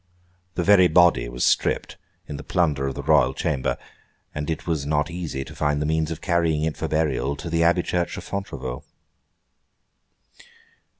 The 0.55 0.63
very 0.63 0.87
body 0.87 1.29
was 1.29 1.45
stripped, 1.45 1.95
in 2.27 2.37
the 2.37 2.43
plunder 2.43 2.87
of 2.87 2.95
the 2.95 3.03
Royal 3.03 3.35
chamber; 3.35 3.77
and 4.33 4.49
it 4.49 4.65
was 4.65 4.83
not 4.83 5.11
easy 5.11 5.45
to 5.45 5.55
find 5.55 5.79
the 5.79 5.85
means 5.85 6.09
of 6.09 6.21
carrying 6.21 6.63
it 6.63 6.75
for 6.75 6.87
burial 6.87 7.35
to 7.35 7.51
the 7.51 7.61
abbey 7.63 7.83
church 7.83 8.17
of 8.17 8.23
Fontevraud. 8.23 8.81